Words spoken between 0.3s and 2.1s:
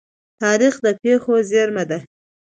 تاریخ د پېښو زيرمه ده.